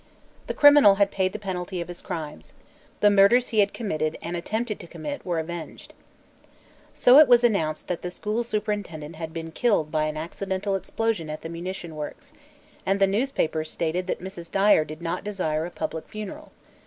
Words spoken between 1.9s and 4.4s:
crimes. The murders he had committed and